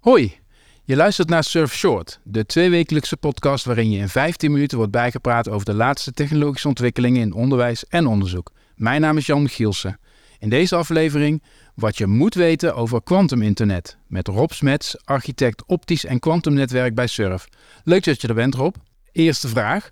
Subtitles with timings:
[0.00, 0.38] Hoi,
[0.84, 5.48] je luistert naar Surf Short, de tweewekelijkse podcast waarin je in 15 minuten wordt bijgepraat
[5.48, 8.52] over de laatste technologische ontwikkelingen in onderwijs en onderzoek.
[8.74, 9.98] Mijn naam is Jan Gielsen.
[10.38, 11.42] In deze aflevering
[11.74, 17.48] wat je moet weten over kwantuminternet met Rob Smets, architect optisch en kwantumnetwerk bij Surf.
[17.84, 18.74] Leuk dat je er bent Rob.
[19.12, 19.90] Eerste vraag.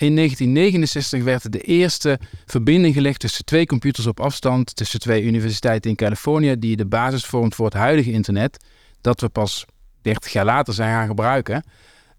[0.00, 5.90] In 1969 werd de eerste verbinding gelegd tussen twee computers op afstand tussen twee universiteiten
[5.90, 8.64] in Californië die de basis vormt voor het huidige internet
[9.00, 9.64] dat we pas
[10.02, 11.64] 30 jaar later zijn gaan gebruiken.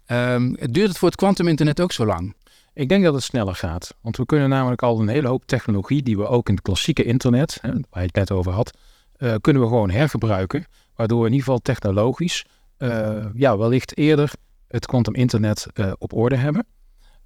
[0.06, 2.34] Um, duurt het voor het kwantuminternet ook zo lang?
[2.74, 3.94] Ik denk dat het sneller gaat.
[4.00, 7.04] Want we kunnen namelijk al een hele hoop technologie die we ook in het klassieke
[7.04, 8.78] internet, hè, waar je het net over had,
[9.18, 10.66] uh, kunnen we gewoon hergebruiken.
[10.94, 12.44] Waardoor we in ieder geval technologisch
[12.78, 14.32] uh, ja, wellicht eerder
[14.68, 16.66] het kwantuminternet uh, op orde hebben.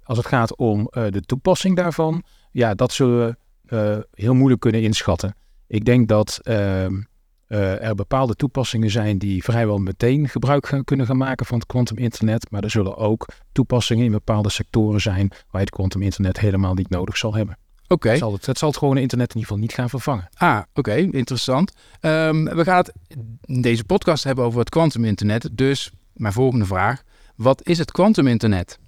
[0.07, 5.35] Als het gaat om de toepassing daarvan, ja, dat zullen we heel moeilijk kunnen inschatten.
[5.67, 7.01] Ik denk dat ehm,
[7.47, 11.67] uh, er bepaalde toepassingen zijn die vrijwel meteen gebruik gaan, kunnen gaan maken van het
[11.67, 12.51] quantum internet.
[12.51, 16.73] Maar er zullen ook toepassingen in bepaalde sectoren zijn waar je het quantum internet helemaal
[16.73, 17.57] niet nodig zal hebben.
[17.87, 18.09] Oké.
[18.09, 20.29] Het, zal het, het zal het gewone internet in ieder geval niet gaan vervangen.
[20.33, 20.95] Ah, oké.
[20.95, 21.73] Interessant.
[22.01, 22.93] Um, we gaan het
[23.41, 25.49] in deze podcast hebben over het quantum internet.
[25.51, 27.03] Dus mijn volgende vraag.
[27.35, 28.79] Wat is het quantum internet?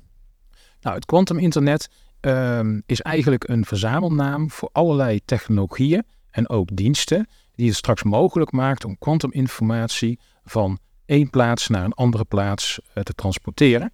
[0.82, 1.90] Nou, het quantum internet
[2.22, 8.52] um, is eigenlijk een verzamelnaam voor allerlei technologieën en ook diensten die het straks mogelijk
[8.52, 13.92] maakt om kwantuminformatie van één plaats naar een andere plaats uh, te transporteren.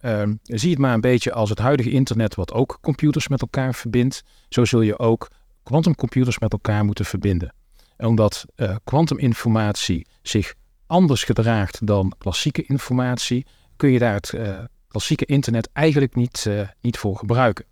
[0.00, 3.74] Uh, zie het maar een beetje als het huidige internet, wat ook computers met elkaar
[3.74, 4.22] verbindt.
[4.48, 5.30] Zo zul je ook
[5.62, 7.54] kwantumcomputers met elkaar moeten verbinden.
[7.96, 10.54] En omdat eh, kwantuminformatie zich
[10.86, 14.58] anders gedraagt dan klassieke informatie, kun je daar het uh,
[14.94, 16.50] klassieke internet eigenlijk niet,
[16.80, 17.64] niet voor gebruiken.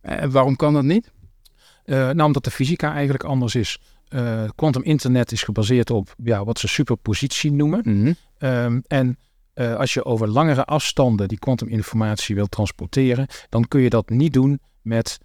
[0.00, 1.12] En waarom kan dat niet?
[1.84, 3.78] nou, omdat de fysica eigenlijk anders is.
[4.54, 7.80] Quantum internet is gebaseerd op ja, wat ze superpositie noemen.
[7.84, 8.48] Mm -hmm.
[8.48, 9.18] um, en
[9.54, 14.60] als je over langere afstanden die kwantuminformatie wilt transporteren, dan kun je dat niet doen
[14.82, 15.18] met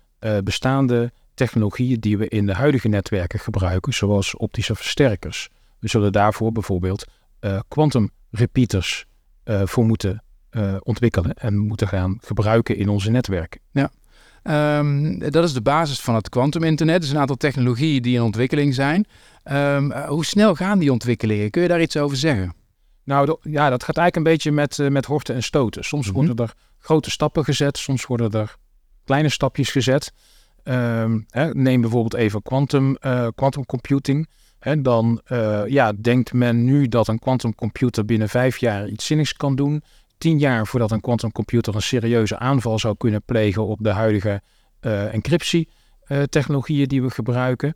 [0.43, 5.49] bestaande technologieën die we in de huidige netwerken gebruiken, zoals optische versterkers.
[5.79, 7.05] We zullen daarvoor bijvoorbeeld
[7.67, 9.05] quantum repeaters
[9.43, 10.23] voor moeten
[10.83, 13.61] ontwikkelen en moeten gaan gebruiken in onze netwerken.
[13.71, 13.91] Ja.
[14.79, 16.95] Um, dat is de basis van het kwantuminternet.
[16.95, 19.05] Er zijn een aantal technologieën die in ontwikkeling zijn.
[19.51, 21.49] Um, hoe snel gaan die ontwikkelingen?
[21.49, 22.53] Kun je daar iets over zeggen?
[23.03, 25.83] Nou ja, dat gaat eigenlijk een beetje met, uh, met horten en stoten.
[25.83, 26.25] Soms mm -hmm.
[26.25, 28.55] worden er grote stappen gezet, soms worden er
[29.03, 30.13] kleine stapjes gezet.
[30.63, 34.27] Um, hè, neem bijvoorbeeld even quantum, uh, quantum computing.
[34.59, 39.33] Hè, dan uh, ja, denkt men nu dat een quantumcomputer binnen vijf jaar iets zinnigs
[39.33, 39.83] kan doen
[40.19, 44.41] tien jaar voordat een quantumcomputer een serieuze aanval zou kunnen plegen op de huidige
[44.81, 47.75] uh, encryptietechnologieën die we gebruiken.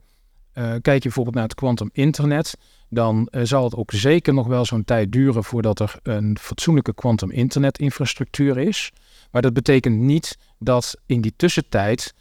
[0.54, 2.58] Uh, kijk je bijvoorbeeld naar het quantum internet,
[2.90, 6.94] dan uh, zal het ook zeker nog wel zo'n tijd duren voordat er een fatsoenlijke
[6.94, 8.92] quantum internet infrastructuur is.
[9.32, 12.14] Maar dat betekent niet dat in die tussentijd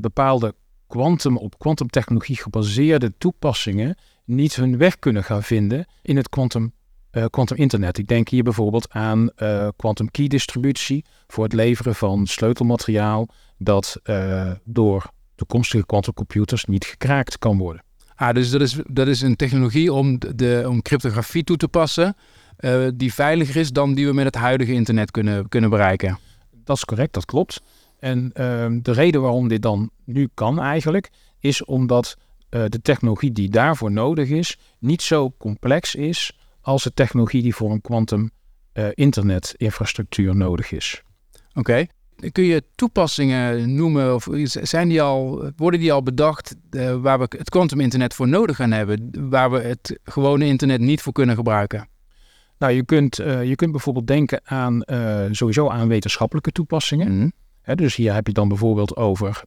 [0.00, 0.54] bepaalde
[0.86, 6.72] quantum op kwantumtechnologie gebaseerde toepassingen niet hun weg kunnen gaan vinden in het quantum
[7.12, 7.98] quantum uh, internet.
[7.98, 13.28] Ik denk hier bijvoorbeeld aan uh, quantum key distributie voor het leveren van sleutelmateriaal
[13.58, 17.82] dat uh, door toekomstige quantumcomputers niet gekraakt kan worden.
[18.14, 22.16] Ah, dus dat is, dat is een technologie om, de, om cryptografie toe te passen
[22.94, 26.18] die veiliger is dan die we met het huidige internet kunnen, kunnen bereiken.
[26.64, 27.62] Dat is correct, dat klopt.
[27.98, 32.16] En ehm, de reden waarom dit dan nu kan eigenlijk, is omdat
[32.48, 37.70] de technologie die daarvoor nodig is, niet zo complex is als de technologie die voor
[37.70, 38.30] een quantum
[38.74, 41.02] uh, internetinfrastructuur nodig is.
[41.48, 41.58] Oké.
[41.58, 41.88] Okay.
[42.32, 47.26] Kun je toepassingen noemen of zijn die al, worden die al bedacht uh, waar we
[47.38, 51.36] het quantum internet voor nodig gaan hebben, waar we het gewone internet niet voor kunnen
[51.36, 51.88] gebruiken?
[52.58, 54.82] Nou, je kunt, uh, je kunt bijvoorbeeld denken aan
[55.30, 57.12] sowieso aan wetenschappelijke toepassingen.
[57.12, 57.32] Mm.
[57.62, 59.42] Hè, dus hier heb je dan bijvoorbeeld over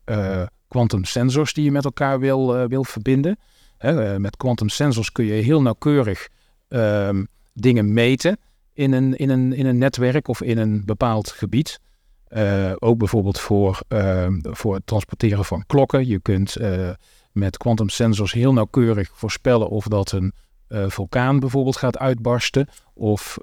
[0.68, 3.38] quantum sensors die je met elkaar wil, wil verbinden.
[4.18, 6.28] Met quantum sensors kun je heel nauwkeurig
[6.68, 8.38] um, dingen meten
[8.74, 11.80] in een, in, een, in een netwerk of in een bepaald gebied.
[12.30, 16.08] Uh, ook bijvoorbeeld voor, uh, voor het transporteren van klokken.
[16.08, 16.90] Je kunt uh,
[17.32, 20.34] met quantum sensors heel nauwkeurig voorspellen of dat een
[20.88, 23.38] vulkaan bijvoorbeeld gaat uitbarsten of,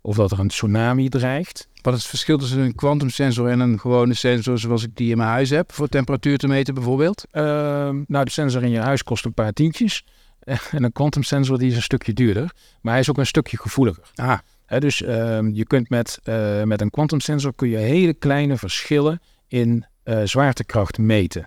[0.00, 1.68] of dat er een tsunami dreigt.
[1.82, 5.10] Wat is het verschil tussen een quantum sensor en een gewone sensor zoals ik die
[5.10, 7.24] in mijn huis heb voor temperatuur te meten bijvoorbeeld?
[7.30, 10.04] Ehm, nou, de sensor in je huis kost een paar tientjes.
[10.70, 13.58] En een quantum sensor die is een stukje duurder, maar hij is ook een stukje
[13.58, 14.10] gevoeliger.
[14.14, 14.38] Ah.
[14.66, 15.08] He, dus uh,
[15.52, 19.86] je kunt met, uh, met een quantum sensor kun je hele kleine verschillen in
[20.24, 21.46] zwaartekracht meten,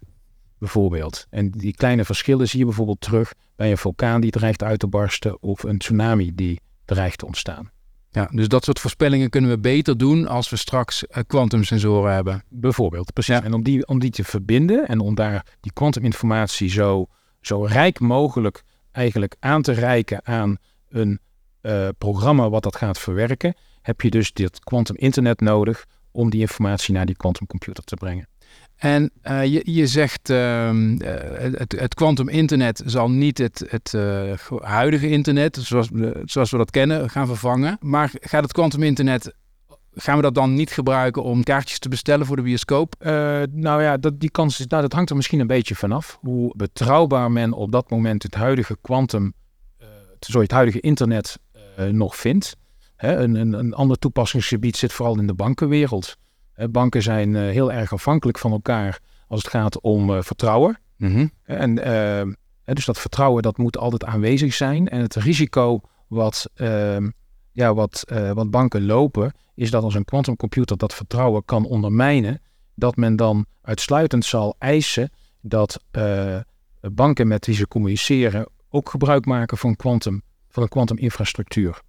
[0.60, 1.26] bijvoorbeeld.
[1.30, 4.88] En die kleine verschillen zie je bijvoorbeeld terug bij een vulkaan die dreigt uit te
[4.88, 7.72] barsten of een tsunami die dreigt te ontstaan.
[8.16, 12.44] Ja, dus dat soort voorspellingen kunnen we beter doen als we straks kwantumsensoren hebben.
[12.50, 13.40] Bijvoorbeeld, precies.
[13.40, 17.08] En om die, om die te verbinden en om daar die kwantuminformatie zo,
[17.42, 18.64] zo rijk mogelijk
[18.96, 20.58] eigenlijk aan te reiken aan
[20.90, 21.20] een
[21.62, 26.42] uh, programma wat dat gaat verwerken, heb je dus dit quantum internet nodig om die
[26.42, 28.28] informatie naar die quantumcomputer te brengen.
[28.76, 30.70] En uh, je, je zegt uh,
[31.68, 33.94] het, quantum internet zal niet het, het
[34.62, 35.90] huidige internet, zoals,
[36.24, 37.78] zoals we dat kennen, gaan vervangen.
[37.80, 39.34] Maar gaat het quantum internet,
[39.96, 42.96] gaan we dat dan niet gebruiken om kaartjes te bestellen voor de bioscoop?
[43.52, 46.18] nou ja, dat, die kans is, nou, dat hangt er misschien een beetje vanaf.
[46.22, 49.34] Hoe betrouwbaar men op dat moment het huidige quantum,
[50.20, 51.40] sorry, het huidige internet
[51.92, 52.56] nog vindt.
[52.96, 56.18] Hè, een, een, een ander toepassingsgebied zit vooral in de bankenwereld.
[56.70, 60.80] banken zijn eh, heel erg afhankelijk van elkaar als het gaat om eh, vertrouwen.
[60.98, 61.28] Mhm.
[61.44, 62.34] En ehm,
[62.64, 64.88] dus dat vertrouwen dat moet altijd aanwezig zijn.
[64.90, 67.10] En het risico wat, ehm,
[67.52, 72.42] ja, wat, eh, wat banken lopen, is dat als een quantumcomputer dat vertrouwen kan ondermijnen,
[72.76, 75.10] dat men dan uitsluitend zal eisen
[75.42, 75.80] dat
[76.92, 81.82] banken met wie ze communiceren ook gebruik maken van, quantum, van een quantuminfrastructuur.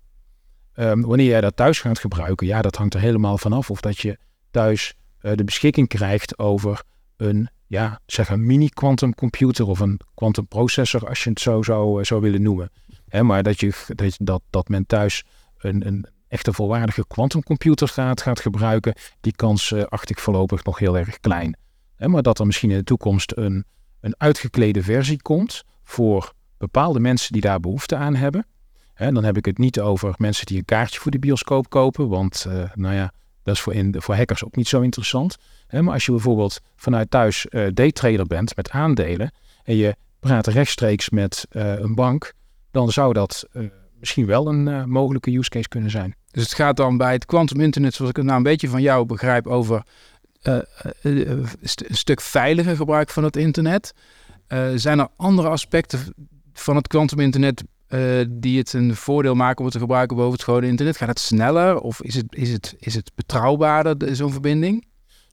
[0.73, 3.99] Ehm, wanneer jij dat thuis gaat gebruiken, ja, dat hangt er helemaal vanaf of dat
[3.99, 4.19] je
[4.51, 6.83] thuis uh, de beschikking krijgt over
[7.17, 11.99] een, ja, zeg een mini-quantum computer of een quantum processor, als je het zo zou,
[11.99, 12.71] uh, zou willen noemen.
[13.21, 13.73] Maar dat, je,
[14.17, 15.25] dat, dat men thuis
[15.59, 20.79] een, een echte volwaardige quantumcomputer gaat, gaat gebruiken, die kans uh, acht ik voorlopig nog
[20.79, 21.57] heel erg klein.
[21.99, 23.65] Maar dat er misschien in de toekomst een,
[24.01, 28.47] een uitgeklede versie komt voor bepaalde mensen die daar behoefte aan hebben.
[28.95, 32.09] En dan heb ik het niet over mensen die een kaartje voor de bioscoop kopen,
[32.09, 33.13] want uh, nou ja,
[33.43, 35.37] dat is voor, in, voor hackers ook niet zo interessant.
[35.71, 39.33] maar als je bijvoorbeeld vanuit thuis uh, daytrader bent met aandelen
[39.63, 42.33] en je praat rechtstreeks met een bank,
[42.71, 43.49] dan zou dat
[43.99, 46.15] misschien wel een mogelijke use case kunnen zijn.
[46.37, 48.83] Dus het gaat dan bij het quantum internet, zoals ik het nou een beetje van
[48.83, 49.83] jou begrijp, over
[51.03, 51.47] een
[51.89, 53.95] stuk veiliger gebruik van het internet.
[54.75, 56.15] zijn er andere aspecten
[56.53, 60.33] van het quantum internet uh, die het een voordeel maken om het te gebruiken boven
[60.33, 60.97] het gewone internet?
[60.97, 64.87] Gaat het sneller of is het, is het, is het betrouwbaarder, zo'n verbinding?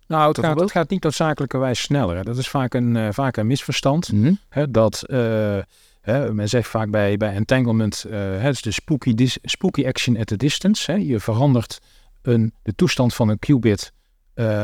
[0.08, 2.24] Nou, het gaat, het gaat, niet noodzakelijkerwijs sneller.
[2.24, 4.12] Dat is vaak een, uh, vaak een misverstand.
[4.12, 5.58] Mm hè, dat, uh,
[6.32, 10.36] men zegt vaak bij, bij entanglement, het is de spooky, dis, spooky action at a
[10.36, 11.06] distance.
[11.06, 11.80] Je verandert
[12.22, 13.94] een, de toestand van een qubit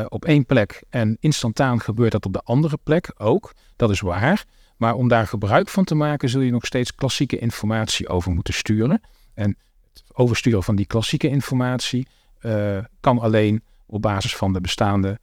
[0.08, 3.54] op één plek en instantaan gebeurt dat op de andere plek ook.
[3.76, 4.44] Dat is waar.
[4.76, 8.54] Maar om daar gebruik van te maken, zul je nog steeds klassieke informatie over moeten
[8.54, 9.00] sturen.
[9.34, 9.56] En
[9.92, 12.08] het oversturen van die klassieke informatie
[12.40, 15.18] uh, kan alleen op basis van de bestaande,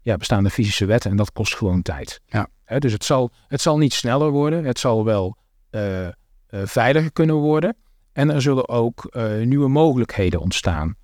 [0.00, 1.10] ja, bestaande fysische wetten.
[1.10, 2.20] En dat kost gewoon tijd.
[2.26, 2.48] Ja.
[2.78, 4.64] Dus het zal, het zal niet sneller worden.
[4.64, 5.36] Het zal wel
[5.70, 6.08] uh,
[6.48, 7.76] veiliger kunnen worden.
[8.12, 10.94] En er zullen ook nieuwe mogelijkheden ontstaan.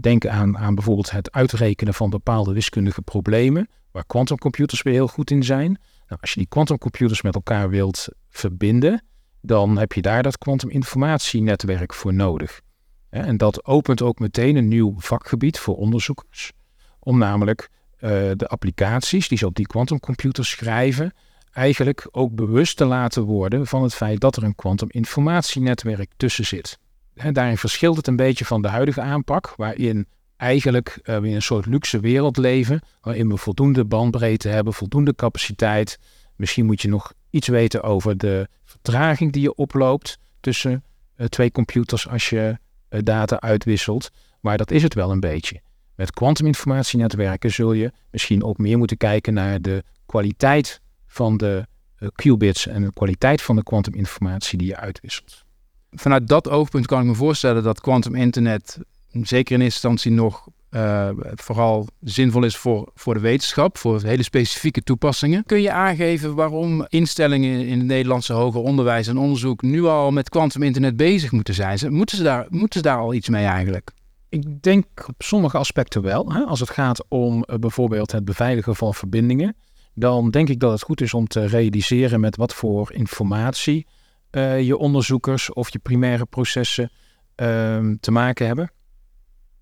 [0.00, 5.30] Denk aan, aan bijvoorbeeld het uitrekenen van bepaalde wiskundige problemen, waar quantumcomputers weer heel goed
[5.30, 5.80] in zijn.
[6.06, 9.04] Nou, als je die quantumcomputers met elkaar wilt verbinden,
[9.40, 12.60] dan heb je daar dat kwantuminformatienetwerk voor nodig.
[13.08, 16.52] En dat opent ook meteen een nieuw vakgebied voor onderzoekers,
[16.98, 17.68] om namelijk
[18.00, 21.12] uh, de applicaties die ze op die quantumcomputers schrijven,
[21.52, 26.78] eigenlijk ook bewust te laten worden van het feit dat er een kwantuminformatienetwerk tussen zit.
[27.14, 31.42] En daarin verschilt het een beetje van de huidige aanpak, waarin eigenlijk uh, in een
[31.42, 35.98] soort luxe wereld leven, waarin we voldoende bandbreedte hebben, voldoende capaciteit.
[36.36, 40.84] Misschien moet je nog iets weten over de vertraging die je oploopt tussen
[41.16, 42.58] uh, twee computers als je
[42.88, 44.10] data uitwisselt.
[44.40, 45.60] Maar dat is het wel een beetje.
[45.96, 51.66] Met kwantuminformatienetwerken zul je misschien ook meer moeten kijken naar de kwaliteit van de
[52.14, 55.44] qubits en de kwaliteit van de kwantuminformatie die je uitwisselt.
[55.90, 58.78] Vanuit dat oogpunt kan ik me voorstellen dat quantum internet
[59.10, 64.22] zeker in eerste instantie nog uh, vooral zinvol is voor, voor de wetenschap, voor hele
[64.22, 65.44] specifieke toepassingen.
[65.46, 70.28] Kun je aangeven waarom instellingen in het Nederlandse hoger onderwijs en onderzoek nu al met
[70.28, 71.78] quantum internet bezig moeten zijn?
[71.94, 73.90] Moeten ze daar, moeten ze daar al iets mee eigenlijk?
[74.34, 76.32] Ik denk op sommige aspecten wel.
[76.32, 76.40] Hè?
[76.44, 79.56] Als het gaat om uh, bijvoorbeeld het beveiligen van verbindingen,
[79.94, 83.86] dan denk ik dat het goed is om te realiseren met wat voor informatie
[84.30, 86.90] uh, je onderzoekers of je primaire processen
[87.34, 88.72] ehm, te maken hebben.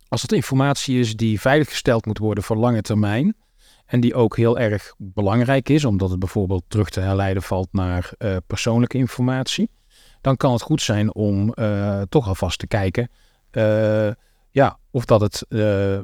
[0.09, 3.37] Als het informatie is die veiliggesteld moet worden voor lange termijn.
[3.87, 8.13] En die ook heel erg belangrijk is, omdat het bijvoorbeeld terug te herleiden valt naar
[8.19, 9.71] uh, persoonlijke informatie.
[10.21, 11.55] Dan kan het goed zijn om
[12.09, 13.11] toch alvast te kijken.
[14.53, 15.45] Ja, of dat het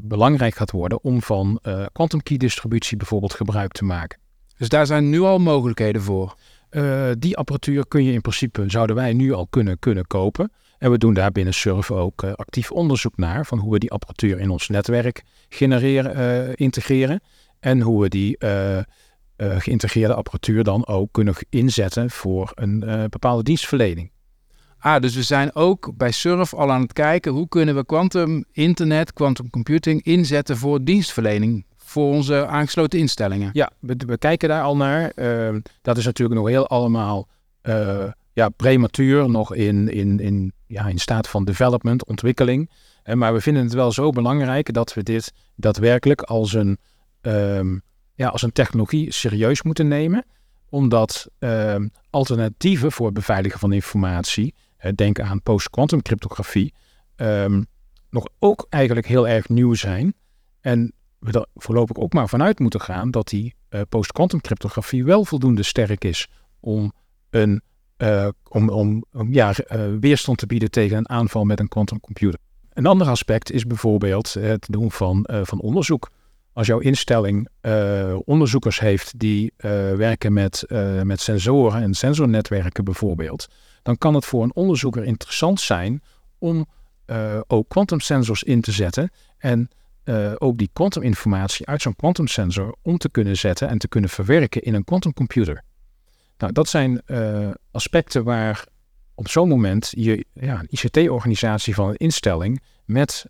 [0.03, 1.61] belangrijk gaat worden om van
[1.93, 4.19] quantum key distributie bijvoorbeeld gebruik te maken.
[4.57, 6.35] Dus daar zijn nu al mogelijkheden voor?
[7.19, 10.53] die apparatuur kun je in principe, zouden wij nu al kunnen, kunnen kopen.
[10.79, 14.39] En we doen daar binnen Surf ook actief onderzoek naar van hoe we die apparatuur
[14.39, 17.21] in ons netwerk genereren, integreren.
[17.61, 18.37] En hoe we die
[19.37, 22.79] geïntegreerde apparatuur dan ook kunnen inzetten voor een
[23.11, 24.11] bepaalde dienstverlening.
[24.79, 28.45] Ah, dus we zijn ook bij Surf al aan het kijken hoe kunnen we quantum
[28.53, 33.51] internet, quantum computing inzetten voor dienstverlening voor onze aangesloten instellingen.
[33.53, 35.13] Ja, we, kijken daar al naar.
[35.17, 37.29] Uh, dat is natuurlijk nog heel allemaal
[37.63, 42.71] uh, ja, prematuur, nog in, in, in, ja, in staat van development, ontwikkeling.
[43.15, 46.79] maar we vinden het wel zo belangrijk dat we dit daadwerkelijk als een
[47.23, 47.83] um,
[48.19, 50.25] ja, als een technologie serieus moeten nemen,
[50.69, 54.55] omdat ehm, alternatieven voor het beveiligen van informatie,
[54.95, 56.75] denk aan post-quantum cryptografie,
[57.17, 57.63] ehm,
[58.11, 60.15] nog ook eigenlijk heel erg nieuw zijn.
[60.61, 65.25] En we er voorlopig ook maar vanuit moeten gaan dat die uh, post-quantum cryptografie wel
[65.25, 66.29] voldoende sterk is
[66.61, 66.93] om
[67.31, 67.63] een
[67.99, 72.39] uh, om, om, ja, uh, weerstand te bieden tegen een aanval met een quantum computer.
[72.73, 76.11] Een ander aspect is bijvoorbeeld het doen van, van onderzoek.
[76.59, 82.85] Als jouw instelling uh, onderzoekers heeft die uh, werken met, uh, met sensoren en sensornetwerken
[82.85, 83.49] bijvoorbeeld,
[83.83, 86.03] dan kan het voor een onderzoeker interessant zijn
[86.39, 86.67] om
[87.47, 89.69] ook kwantumsensors in te zetten en
[90.39, 94.75] ook die kwantuminformatie uit zo'n kwantumsensor om te kunnen zetten en te kunnen verwerken in
[94.75, 95.63] een quantumcomputer.
[96.39, 97.03] Nou, dat zijn
[97.71, 98.65] aspecten waar
[99.19, 103.25] op zo'n moment je ja, een ICT-organisatie van een instelling met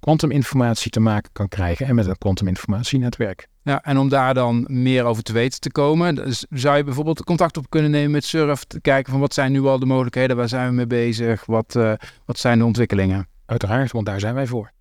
[0.00, 3.48] kwantuminformatie uh, te maken kan krijgen en met een kwantuminformatienetwerk.
[3.62, 7.24] Ja, en om daar dan meer over te weten te komen, dus zou je bijvoorbeeld
[7.24, 10.36] contact op kunnen nemen met Surf, te kijken van wat zijn nu al de mogelijkheden,
[10.36, 11.92] waar zijn we mee bezig, wat, uh,
[12.24, 13.28] wat zijn de ontwikkelingen?
[13.46, 14.72] Uiteraard, want daar zijn wij voor.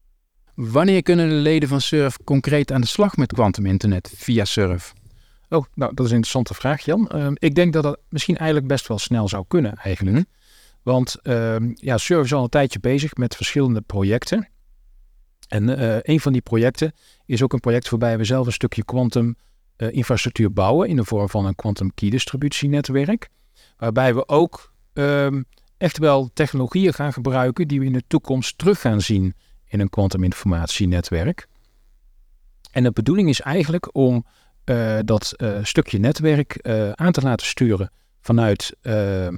[0.56, 4.94] Wanneer kunnen de leden van Surf concreet aan de slag met kwantuminternet via Surf?
[5.50, 7.12] Oh, nou, dat is een interessante vraag, Jan.
[7.16, 10.26] Uh, ik denk dat dat misschien eigenlijk best wel snel zou kunnen, eigenlijk.
[10.84, 14.50] Want uh, ja, Surf is al een tijdje bezig met verschillende projecten.
[15.48, 16.94] En uh, een van die projecten
[17.26, 19.36] is ook een project waarbij we zelf een stukje quantum
[19.78, 23.30] uh, infrastructuur bouwen in de vorm van een quantum key distributienetwerk.
[23.78, 25.46] Waarbij we ook um,
[25.78, 29.34] echt wel technologieën gaan gebruiken die we in de toekomst terug gaan zien
[29.68, 31.48] in een quantum informatienetwerk.
[32.72, 34.26] En de bedoeling is eigenlijk om
[34.66, 39.38] uh, dat stukje netwerk aan te laten sturen vanuit ehm,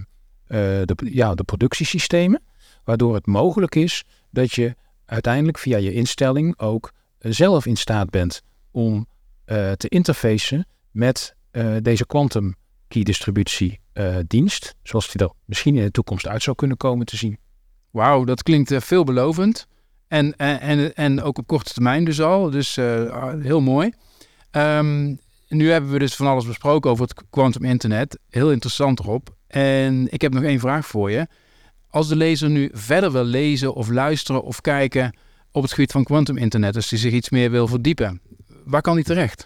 [0.86, 2.42] de, ja, de productiesystemen,
[2.84, 8.10] waardoor het mogelijk is dat je uiteindelijk via je instelling ook uh, zelf in staat
[8.10, 8.42] bent
[8.72, 8.96] om
[9.46, 11.36] uh, te interfacen met
[11.82, 12.56] deze quantum
[12.88, 13.80] key distributie
[14.28, 17.38] dienst, zoals die er misschien in de toekomst uit zou kunnen komen te zien.
[17.92, 19.68] Wauw, dat klinkt veelbelovend.
[20.08, 22.76] En, en, en, ook op korte termijn dus al, dus
[23.42, 23.94] heel mooi.
[24.52, 25.20] Um,
[25.54, 28.20] nu hebben we dus van alles besproken over het quantum internet.
[28.30, 29.33] Heel interessant erop.
[29.54, 31.28] En ik heb nog één vraag voor je.
[31.90, 35.16] Als de lezer nu verder wil lezen of luisteren of kijken
[35.52, 38.22] op het gebied van quantum internet, dus die zich iets meer wil verdiepen,
[38.66, 39.46] waar kan die terecht?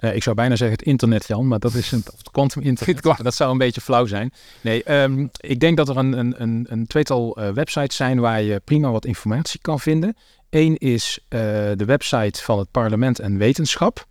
[0.00, 3.02] Uh, ik zou bijna zeggen het internet, Jan, maar dat is een quantum internet.
[3.22, 4.32] dat zou een beetje flauw zijn.
[4.60, 8.42] Nee, um, ik denk dat er een, een, een, een tweetal uh, websites zijn waar
[8.42, 10.16] je prima wat informatie kan vinden.
[10.50, 11.40] Eén is uh,
[11.74, 14.06] de website van het Parlement en Wetenschap.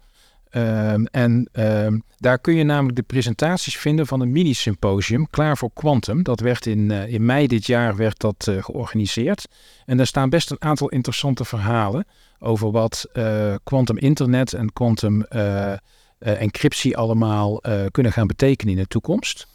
[0.58, 5.70] Um, en um, daar kun je namelijk de presentaties vinden van een mini-symposium klaar voor
[5.74, 6.24] Quantum.
[6.24, 9.48] Dat werd in, uh, in mei dit jaar werd dat, uh, georganiseerd.
[9.86, 12.06] En daar staan best een aantal interessante verhalen
[12.40, 15.24] over wat uh, quantum internet en quantum
[16.20, 17.62] encryptie allemaal
[17.92, 19.48] kunnen gaan betekenen in de toekomst.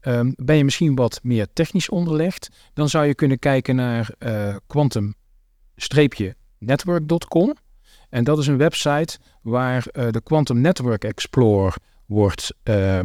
[0.00, 4.14] Um, ben je misschien wat meer technisch onderlegd, dan zou je kunnen kijken naar
[4.66, 7.54] quantum-network.com.
[8.12, 11.74] En dat is een website waar uh, de Quantum Network Explorer
[12.06, 13.00] wordt, uh,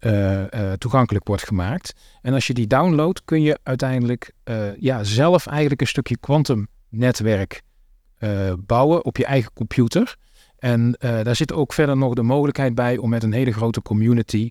[0.00, 1.94] uh, toegankelijk wordt gemaakt.
[2.22, 4.32] En als je die downloadt, kun je uiteindelijk
[4.78, 7.62] ja, zelf eigenlijk een stukje quantum netwerk
[8.58, 10.16] bouwen op je eigen computer.
[10.58, 14.50] En daar zit ook verder nog de mogelijkheid bij om met een hele grote community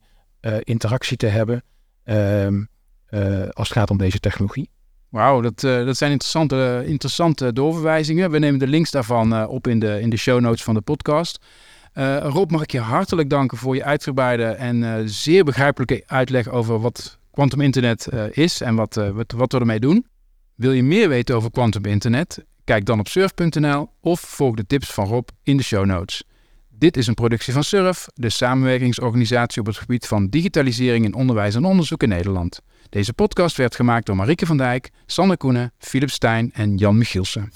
[0.60, 1.64] interactie te hebben
[2.04, 2.64] ehm,
[3.50, 4.70] als het gaat om deze technologie.
[5.16, 8.32] Wauw, dat, uh, dat zijn interessante, interessante doorverwijzingen.
[8.32, 10.82] We nemen de links daarvan uh, op in de, in de show notes van de
[10.82, 11.40] podcast.
[11.94, 16.80] Uh, Rob, mag ik je hartelijk danken voor je uitgebreide en zeer begrijpelijke uitleg over
[16.80, 20.06] wat quantum internet is en wat, wat, wat we ermee doen.
[20.56, 22.46] Wil je meer weten over quantum internet?
[22.64, 26.24] Kijk dan op surf.nl of volg de tips van Rob in de show notes.
[26.70, 31.56] Dit is een productie van Surf, de samenwerkingsorganisatie op het gebied van digitalisering in onderwijs
[31.56, 32.62] en onderzoek in Nederland.
[32.96, 37.52] Deze podcast werd gemaakt door Marieke van Dijk, Sander Koenen, Philip Stijn en Jan Michielsen.